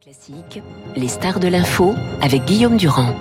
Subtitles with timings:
[0.00, 0.62] Classique,
[0.94, 1.92] les stars de l'info
[2.22, 3.16] avec Guillaume Durand.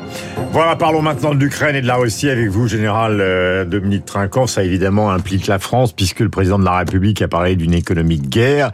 [0.52, 4.46] Voilà, parlons maintenant de l'Ukraine et de la Russie avec vous, général euh, Dominique Trinquant.
[4.46, 8.20] Ça évidemment implique la France puisque le président de la République a parlé d'une économie
[8.20, 8.72] de guerre,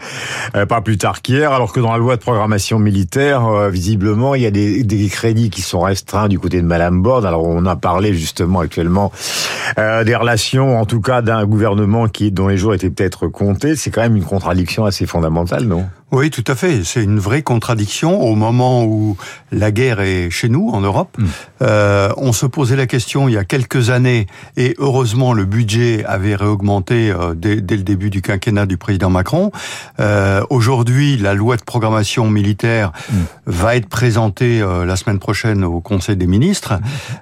[0.53, 4.35] euh, pas plus tard qu'hier, alors que dans la loi de programmation militaire, euh, visiblement,
[4.35, 7.25] il y a des, des, crédits qui sont restreints du côté de Madame Borde.
[7.25, 9.13] Alors on a parlé justement actuellement
[9.77, 13.75] des relations, en tout cas d'un gouvernement qui dont les jours étaient peut-être comptés.
[13.75, 15.85] C'est quand même une contradiction assez fondamentale, non?
[16.13, 16.83] Oui, tout à fait.
[16.83, 19.17] C'est une vraie contradiction au moment où
[19.51, 21.15] la guerre est chez nous, en Europe.
[21.17, 21.25] Mm.
[21.61, 26.03] Euh, on se posait la question il y a quelques années, et heureusement le budget
[26.05, 29.51] avait réaugmenté euh, dès, dès, le début du quinquennat du président Macron.
[29.99, 33.15] Euh, Aujourd'hui, la loi de programmation militaire mm.
[33.47, 36.73] va être présentée la semaine prochaine au Conseil des ministres.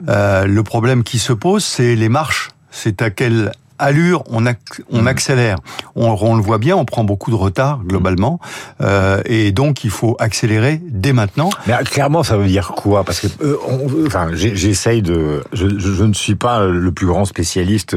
[0.02, 0.46] Mm.
[0.46, 2.50] le problème qui se pose, c'est les marches.
[2.72, 3.52] C'est à quel
[3.82, 4.46] allure, on,
[4.92, 5.08] on mm.
[5.08, 5.58] accélère.
[5.96, 8.40] On, le voit bien, on prend beaucoup de retard globalement,
[8.82, 11.50] euh, et donc il faut accélérer dès maintenant.
[11.68, 13.04] Mais euh, clairement, ça veut dire quoi?
[13.04, 13.58] Parce que, euh,
[14.06, 15.44] enfin, j'essaye de.
[15.52, 17.96] Je, je, ne suis pas le plus grand spécialiste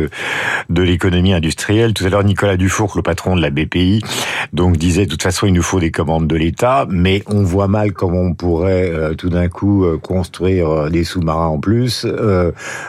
[0.69, 1.95] de l'économie industrielle.
[1.95, 4.01] Tout à l'heure, Nicolas Dufour, le patron de la BPI,
[4.53, 7.69] donc disait de toute façon, il nous faut des commandes de l'État, mais on voit
[7.69, 12.07] mal comment on pourrait euh, tout d'un coup construire des sous-marins en plus,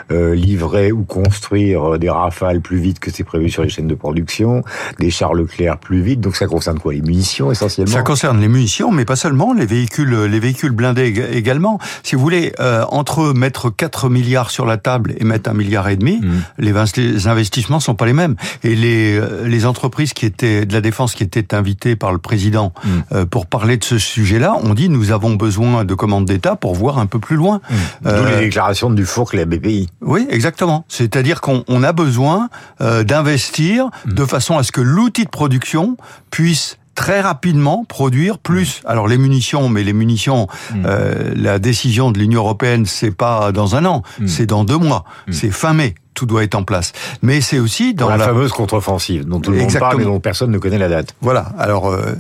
[0.10, 4.64] livrer ou construire des rafales plus vite que c'est prévu sur les chaînes de production,
[5.00, 6.22] des chars Leclerc plus vite.
[6.22, 7.92] Donc ça concerne quoi Les munitions essentiellement?
[7.92, 11.80] Ça concerne les munitions, mais pas seulement, les véhicules, les véhicules blindés également.
[12.04, 15.90] Si vous voulez, euh, entre mettre 4 milliards sur la table et mettre un milliard
[15.90, 16.44] et demi, mmh.
[16.60, 18.36] les investissements sont pas les mêmes.
[18.64, 22.20] Et les, euh, les entreprises qui étaient de la défense qui étaient invitées par le
[22.20, 22.90] président mmh.
[23.14, 26.76] euh, pour parler de ce sujet-là, ont dit nous avons besoin de commandes d'État pour
[26.76, 27.62] voir un peu plus loin.
[27.70, 27.76] Mmh.
[28.04, 29.90] D'où les déclarations de Dufour que la BPI.
[30.02, 30.86] Oui, exactement.
[30.88, 32.50] C'est-à-dire qu'on a besoin
[32.82, 34.28] euh, d'investir de mm.
[34.28, 35.98] façon à ce que l'outil de production
[36.32, 38.82] puisse très rapidement produire plus.
[38.82, 38.88] Mm.
[38.88, 40.84] Alors les munitions, mais les munitions, mm.
[40.86, 45.04] euh, la décision de l'Union européenne, c'est pas dans un an, c'est dans deux mois,
[45.32, 46.94] c'est fin mai tout doit être en place.
[47.22, 50.50] Mais c'est aussi dans, la, fameuse contre-offensive dont tout le monde parle mais dont personne
[50.50, 51.14] ne connaît la date.
[51.22, 51.50] Voilà.
[51.60, 52.16] Alors euh,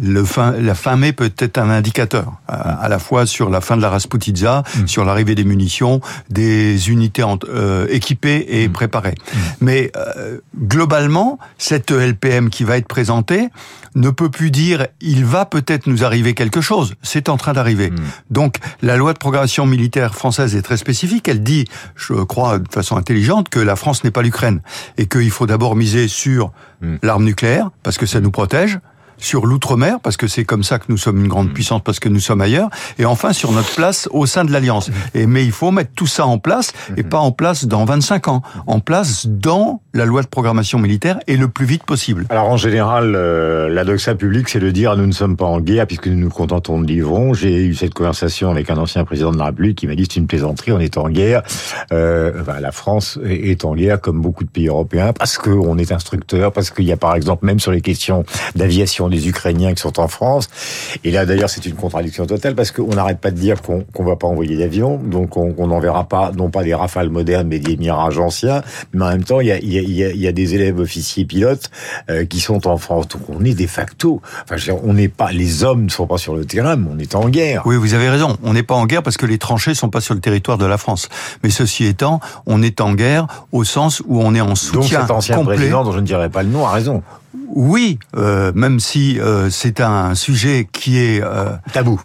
[0.00, 3.76] le fin, la fin mai peut être un indicateur à, la fois sur la fin
[3.76, 4.86] de la Rasputitsa, mm.
[4.86, 8.72] sur l'arrivée des munitions, des unités euh, équipées et mm.
[8.72, 9.14] préparées.
[9.14, 9.38] Mm.
[9.62, 13.48] Mais euh, globalement, cette LPM qui va être présentée
[13.96, 16.94] ne peut plus dire il va peut-être nous arriver quelque chose.
[17.02, 17.92] C'est en train d'arriver.
[18.30, 21.26] Donc la loi de programmation militaire française est très spécifique.
[21.26, 21.64] Elle dit,
[21.96, 24.60] je crois de façon intelligente que la France n'est pas l'Ukraine
[24.98, 26.96] et qu'il faut d'abord miser sur hmm.
[27.02, 28.78] l'arme nucléaire parce que ça nous protège
[29.20, 31.52] sur l'outre-mer, parce que c'est comme ça que nous sommes une grande mm.
[31.52, 34.88] puissance, parce que nous sommes ailleurs, et enfin sur notre place au sein de l'Alliance.
[34.88, 34.92] Mm.
[35.14, 37.08] Et Mais il faut mettre tout ça en place, et mm-hmm.
[37.08, 41.36] pas en place dans 25 ans, en place dans la loi de programmation militaire, et
[41.36, 42.26] le plus vite possible.
[42.30, 45.60] Alors en général, euh, la doxa publique, c'est de dire nous ne sommes pas en
[45.60, 47.10] guerre, puisque nous nous contentons de livrer.
[47.34, 50.20] J'ai eu cette conversation avec un ancien président de la République qui m'a dit c'est
[50.20, 51.42] une plaisanterie, on est en guerre.
[51.92, 55.92] Euh, enfin, la France est en guerre, comme beaucoup de pays européens, parce qu'on est
[55.92, 59.82] instructeur, parce qu'il y a par exemple, même sur les questions d'aviation des Ukrainiens qui
[59.82, 60.48] sont en France.
[61.04, 64.04] Et là, d'ailleurs, c'est une contradiction totale parce qu'on n'arrête pas de dire qu'on ne
[64.04, 67.76] va pas envoyer d'avions, donc on n'enverra pas, non pas des rafales modernes, mais des
[67.76, 68.62] mirages anciens.
[68.92, 71.70] Mais en même temps, il y a, y a, y a des élèves officiers pilotes
[72.08, 73.08] euh, qui sont en France.
[73.08, 74.20] Donc on est de facto.
[74.44, 77.14] Enfin, on n'est pas, les hommes ne sont pas sur le terrain, mais on est
[77.14, 77.62] en guerre.
[77.66, 78.36] Oui, vous avez raison.
[78.42, 80.66] On n'est pas en guerre parce que les tranchées sont pas sur le territoire de
[80.66, 81.08] la France.
[81.42, 85.08] Mais ceci étant, on est en guerre au sens où on est en soutien Donc
[85.08, 87.02] cet ancien président, dont je ne dirais pas le nom, a raison.
[87.52, 92.00] Oui, euh, même si euh, c'est un sujet qui est euh, tabou,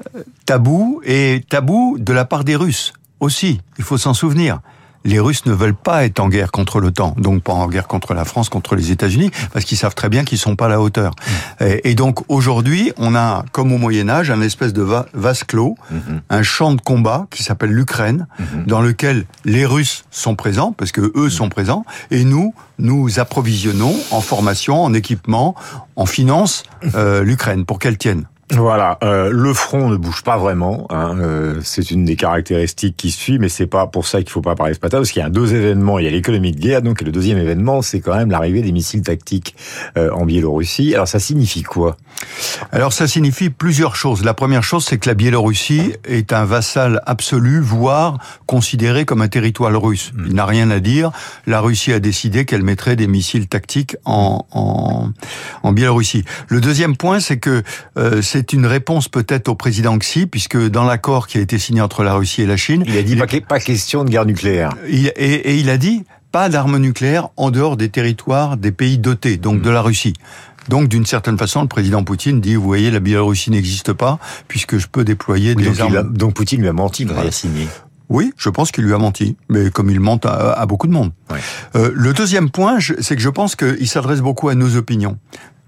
[0.46, 3.62] tabou et tabou de la part des Russes aussi.
[3.78, 4.60] Il faut s'en souvenir
[5.06, 8.14] les Russes ne veulent pas être en guerre contre l'OTAN, donc pas en guerre contre
[8.14, 10.82] la France, contre les États-Unis, parce qu'ils savent très bien qu'ils sont pas à la
[10.82, 11.12] hauteur.
[11.12, 11.64] Mm.
[11.84, 16.20] Et, donc aujourd'hui, on a, comme au Moyen Âge, un espèce de vase clos, mm-hmm.
[16.30, 18.66] un champ de combat qui s'appelle l'Ukraine, mm-hmm.
[18.66, 23.96] dans lequel les Russes sont présents, parce que eux sont présents, et nous, nous approvisionnons
[24.12, 25.56] en formation, en équipement,
[25.96, 26.64] en finance
[26.96, 28.26] euh, l'Ukraine pour qu'elle tienne.
[28.52, 30.86] Voilà, euh, le front ne bouge pas vraiment.
[30.92, 34.42] Hein, euh, c'est une des caractéristiques qui suit, mais c'est pas pour ça qu'il faut
[34.42, 35.98] pas parler de Spata, parce qu'il y a deux événements.
[35.98, 38.72] Il y a l'économie de guerre, donc le deuxième événement, c'est quand même l'arrivée des
[38.72, 39.56] missiles tactiques
[39.98, 40.94] euh, en Biélorussie.
[40.94, 41.98] Alors ça signifie quoi?
[42.72, 44.24] Alors ça signifie plusieurs choses.
[44.24, 49.28] La première chose, c'est que la Biélorussie est un vassal absolu, voire considéré comme un
[49.28, 50.12] territoire russe.
[50.14, 50.26] Hmm.
[50.28, 51.12] Il n'a rien à dire.
[51.48, 55.10] La Russie a décidé qu'elle mettrait des missiles tactiques en, en,
[55.64, 56.26] en Biélorussie.
[56.48, 57.64] Le deuxième point, c'est que
[58.36, 62.04] c'est une réponse peut-être au président Xi, puisque dans l'accord qui a été signé entre
[62.04, 62.84] la Russie et la Chine...
[62.86, 64.72] Il a dit pas, question de guerre nucléaire.
[64.90, 66.04] et, il a dit
[66.34, 70.16] pas d'armes nucléaires en dehors des territoires des pays dotés, donc de la Russie.
[70.68, 74.80] Donc, d'une certaine façon, le président Poutine dit, vous voyez, la Biélorussie n'existe pas, puisque
[74.80, 76.12] je peux déployer des donc, armes.
[76.12, 77.70] donc Poutine lui a menti, il a signé.
[78.10, 81.12] Oui, je pense qu'il lui a menti, mais comme il ment à, beaucoup de monde.
[81.76, 85.18] Euh, le deuxième point, c'est que je pense qu'il s'adresse beaucoup à nos opinions.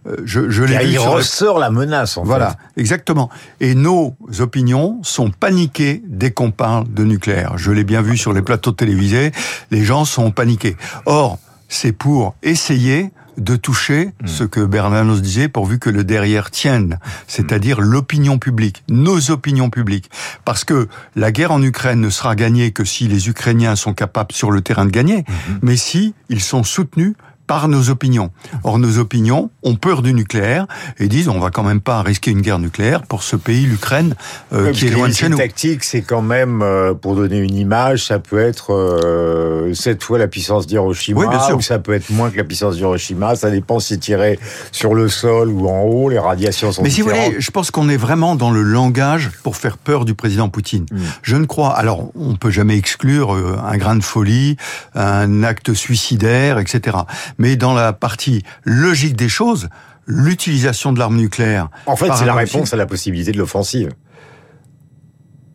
[0.08, 0.92] Euh, je, je l'ai vu.
[0.92, 3.30] Il ressort la menace, en voilà, exactement.
[3.60, 7.58] Et nos opinions sont paniquées dès qu'on parle de nucléaire.
[7.58, 9.32] Je l'ai bien vu sur les plateaux télévisés,
[9.72, 10.78] les gens sont paniqués.
[11.06, 11.40] Or,
[11.70, 14.28] c'est pour essayer de toucher hmm.
[14.28, 20.10] ce que Bernanos disait, pourvu que le derrière tienne, c'est-à-dire l'opinion publique, nos opinions publiques.
[20.44, 24.32] Parce que la guerre en Ukraine ne sera gagnée que si les Ukrainiens sont capables
[24.32, 25.60] sur le terrain de gagner, hmm.
[25.62, 27.14] mais si ils sont soutenus
[27.48, 28.32] par nos opinions.
[28.64, 30.68] Or, nos opinions ont peur du nucléaire
[31.00, 34.16] et disent on va quand même pas risquer une guerre nucléaire pour ce pays, l'Ukraine,
[34.54, 35.38] euh, qui est loin de chez nous.
[35.38, 40.18] tactique, c'est quand même, euh, pour donner une image, ça peut être euh, cette fois
[40.18, 41.58] la puissance d'Hiroshima, oui, bien sûr.
[41.58, 43.36] ou ça peut être moins que la puissance d'Hiroshima.
[43.36, 44.40] Ça dépend si tiré
[44.72, 46.10] sur le sol ou en haut.
[46.10, 49.32] Les radiations sont Mais si vous voulez, je pense qu'on est vraiment dans le langage
[49.44, 50.86] pour faire peur du président Poutine.
[50.92, 50.98] Mm.
[51.22, 51.74] Je ne crois.
[51.78, 54.58] Alors, on peut jamais exclure un grain de folie,
[54.96, 56.98] un acte suicidaire, etc
[57.38, 59.70] mais dans la partie logique des choses,
[60.06, 61.70] l'utilisation de l'arme nucléaire.
[61.86, 63.90] En fait, c'est la réponse à la possibilité de l'offensive.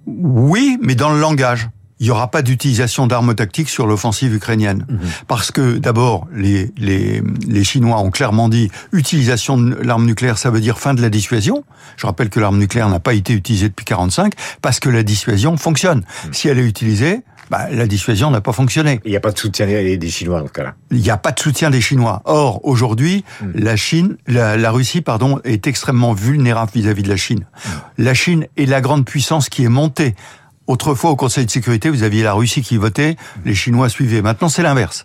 [0.07, 1.69] Oui, mais dans le langage.
[2.01, 4.85] Il n'y aura pas d'utilisation d'armes tactiques sur l'offensive ukrainienne.
[4.89, 4.99] Mhm.
[5.29, 10.51] Parce que, d'abord, les, les, les Chinois ont clairement dit utilisation de l'arme nucléaire, ça
[10.51, 11.63] veut dire fin de la dissuasion.
[11.97, 14.33] Je rappelle que l'arme nucléaire n'a pas été utilisée depuis 45
[14.63, 15.99] parce que la dissuasion fonctionne.
[15.99, 16.35] Mhm.
[16.35, 17.21] Si elle est utilisée,
[17.53, 19.03] bah, la dissuasion n'a pas fonctionné.
[19.05, 20.75] Il n'y a pas de soutien des Chinois dans ce cas-là.
[20.91, 22.23] Il n'y a pas de soutien des Chinois.
[22.25, 23.51] Or, aujourd'hui, hmm.
[23.57, 27.41] la Chine, la, Russie, pardon, est extrêmement vulnérable vis-à-vis de la Chine.
[27.41, 27.69] Hmm.
[27.99, 30.15] La Chine est la grande puissance qui est montée.
[30.67, 34.23] Autrefois, au Conseil de sécurité, vous aviez la Russie qui votait, les Chinois suivaient.
[34.23, 35.05] Maintenant, c'est l'inverse.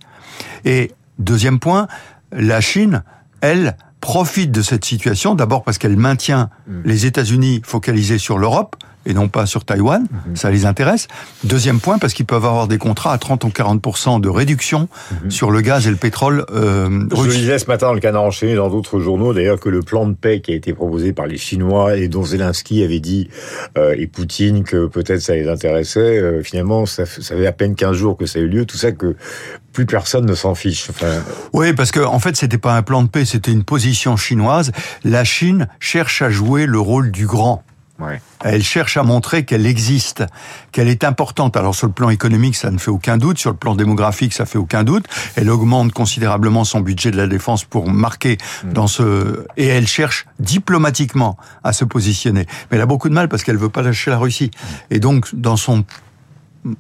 [0.64, 1.88] Et deuxième point,
[2.32, 3.04] la Chine,
[3.42, 6.84] elle, profite de cette situation, d'abord parce qu'elle maintient hmm.
[6.86, 10.06] les États-Unis focalisés sur l'Europe, et non pas sur Taïwan.
[10.12, 10.36] Mhm.
[10.36, 11.08] Ça les intéresse.
[11.44, 14.90] Deuxième point, parce qu'ils peuvent avoir des contrats à 30 ou 40% de réduction
[15.24, 15.32] mhm.
[15.32, 18.56] sur le gaz et le pétrole euh, Je disais ce matin dans le canard enchaîné
[18.56, 21.38] dans d'autres journaux, d'ailleurs, que le plan de paix qui a été proposé par les
[21.38, 23.30] Chinois et dont Zelensky avait dit
[23.78, 27.76] euh, et Poutine que peut-être ça les intéressait, euh, finalement, ça, ça fait à peine
[27.76, 28.66] 15 jours que ça a eu lieu.
[28.66, 29.16] Tout ça que
[29.72, 30.90] plus personne ne s'en fiche.
[30.90, 31.22] Enfin...
[31.54, 34.72] Oui, parce que en fait, c'était pas un plan de paix, c'était une position chinoise.
[35.04, 37.64] La Chine cherche à jouer le rôle du grand.
[38.44, 40.24] Elle cherche à montrer qu'elle existe,
[40.72, 41.58] qu'elle est importante.
[41.58, 43.40] Alors sur le plan économique, ça ne fait aucun doute.
[43.40, 45.06] Sur le plan démographique, ça fait aucun doute.
[45.36, 48.74] Elle augmente considérablement son budget de la défense pour marquer mm.
[48.74, 52.46] dans ce et elle cherche diplomatiquement à se positionner.
[52.70, 54.52] Mais elle a beaucoup de mal parce qu'elle veut pas lâcher la Russie.
[54.92, 55.84] Et donc dans son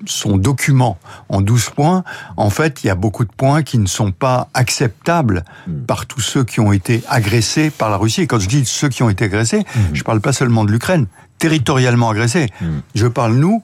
[0.05, 0.97] son document
[1.29, 2.03] en 12 points,
[2.35, 5.81] en fait, il y a beaucoup de points qui ne sont pas acceptables hmm.
[5.81, 8.21] par tous ceux qui ont été agressés par la Russie.
[8.21, 9.93] Et quand je dis ceux qui ont été agressés, hmm.
[9.93, 11.07] je ne parle pas seulement de l'Ukraine,
[11.37, 12.47] territorialement agressés.
[12.61, 12.79] Hmm.
[12.95, 13.63] Je parle, nous,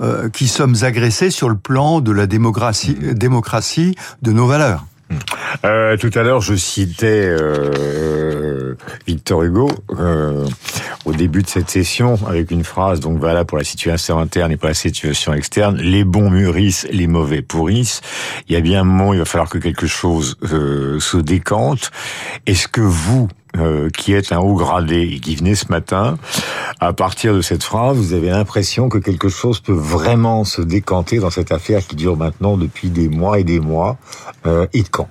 [0.00, 4.86] euh, qui sommes agressés sur le plan de la démocratie, démocratie de nos valeurs.
[5.64, 8.74] Euh, tout à l'heure, je citais euh,
[9.06, 10.46] Victor Hugo euh,
[11.04, 14.56] au début de cette session avec une phrase donc voilà pour la situation interne et
[14.56, 15.76] pour la situation externe.
[15.76, 18.00] Les bons mûrissent, les mauvais pourrissent.
[18.48, 21.90] Il y a bien un moment, il va falloir que quelque chose euh, se décante.
[22.46, 26.18] Est-ce que vous, euh, qui êtes un haut gradé et qui venez ce matin,
[26.80, 31.18] à partir de cette phrase, vous avez l'impression que quelque chose peut vraiment se décanter
[31.18, 33.98] dans cette affaire qui dure maintenant depuis des mois et des mois.
[34.46, 35.08] Euh, et quand?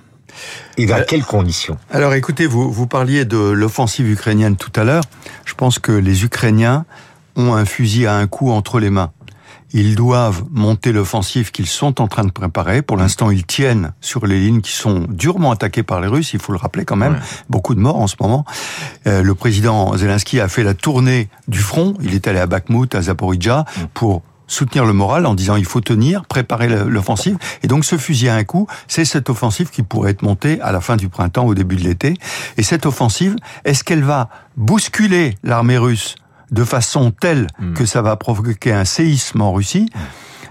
[0.76, 4.84] Et dans euh, quelles conditions Alors écoutez, vous, vous parliez de l'offensive ukrainienne tout à
[4.84, 5.04] l'heure.
[5.44, 6.84] Je pense que les Ukrainiens
[7.36, 9.12] ont un fusil à un coup entre les mains.
[9.74, 12.82] Ils doivent monter l'offensive qu'ils sont en train de préparer.
[12.82, 16.34] Pour l'instant, ils tiennent sur les lignes qui sont durement attaquées par les Russes.
[16.34, 17.18] Il faut le rappeler quand même.
[17.48, 18.44] Beaucoup de morts en ce moment.
[19.06, 21.94] Euh, le président Zelensky a fait la tournée du front.
[22.02, 24.22] Il est allé à Bakhmut, à Zaporizhia, pour
[24.52, 27.36] soutenir le moral en disant il faut tenir, préparer l'offensive.
[27.62, 30.72] Et donc ce fusil à un coup, c'est cette offensive qui pourrait être montée à
[30.72, 32.14] la fin du printemps, au début de l'été.
[32.56, 36.16] Et cette offensive, est-ce qu'elle va bousculer l'armée russe
[36.50, 37.72] de façon telle hmm.
[37.74, 39.88] que ça va provoquer un séisme en Russie?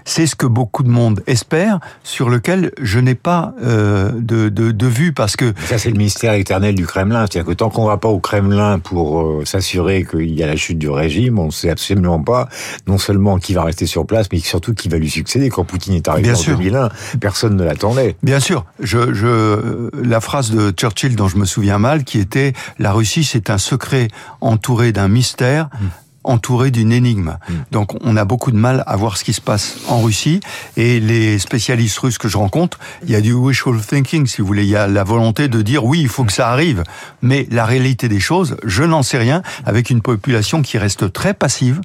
[0.04, 4.70] C'est ce que beaucoup de monde espère, sur lequel je n'ai pas euh, de, de,
[4.70, 7.86] de, vue parce que ça c'est le mystère éternel du Kremlin, c'est-à-dire que tant qu'on
[7.86, 11.46] va pas au Kremlin pour euh, s'assurer qu'il y a la chute du régime, on
[11.46, 12.48] ne sait absolument pas
[12.86, 15.48] non seulement qui va rester sur place, mais surtout qui va lui succéder.
[15.48, 16.88] Quand Poutine est arrivé en 2001,
[17.20, 18.16] personne ne l'attendait.
[18.22, 22.52] Bien sûr, je, je, la phrase de Churchill dont je me souviens mal, qui était
[22.78, 24.08] la Russie c'est un secret
[24.40, 25.68] entouré d'un mystère.
[25.80, 25.86] Mmh
[26.24, 27.38] entouré d'une énigme.
[27.48, 27.52] Mm.
[27.70, 30.40] Donc on a beaucoup de mal à voir ce qui se passe en Russie.
[30.76, 34.46] Et les spécialistes russes que je rencontre, il y a du wishful thinking, si vous
[34.46, 34.64] voulez.
[34.64, 36.84] Il y a la volonté de dire oui, il faut que ça arrive.
[37.20, 41.34] Mais la réalité des choses, je n'en sais rien, avec une population qui reste très
[41.34, 41.80] passive.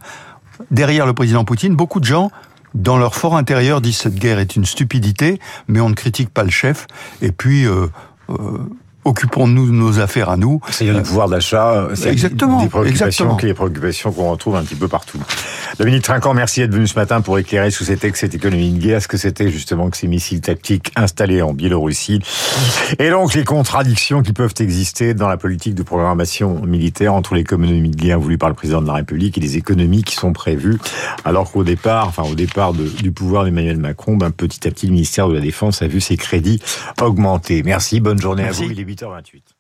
[0.72, 2.32] Derrière le président Poutine, beaucoup de gens
[2.74, 6.44] dans leur fort intérieur disent cette guerre est une stupidité, mais on ne critique pas
[6.44, 6.88] le chef.
[7.22, 7.88] Et puis, euh,
[8.30, 8.58] euh,
[9.08, 10.60] occupons-nous de nos affaires à nous.
[10.70, 13.38] C'est le pouvoir d'achat, c'est exactement, des préoccupations, exactement.
[13.42, 15.20] les préoccupations qu'on retrouve un petit peu partout.
[15.80, 18.72] Dominique Trinquant, merci d'être venu ce matin pour éclairer ce que c'était que cette économie
[18.72, 22.20] de guerre, ce que c'était justement que ces missiles tactiques installés en Biélorussie,
[23.00, 27.90] et donc les contradictions qui peuvent exister dans la politique de programmation militaire entre l'économie
[27.90, 30.78] de guerre voulue par le président de la République et les économies qui sont prévues,
[31.26, 34.88] alors qu'au départ, enfin au départ de, du pouvoir d'Emmanuel Macron, ben, petit à petit
[34.88, 36.62] le ministère de la Défense a vu ses crédits
[37.02, 37.64] augmenter.
[37.64, 38.64] Merci, bonne journée Merci.
[38.64, 38.72] à vous.
[38.72, 39.57] Il est 8h28.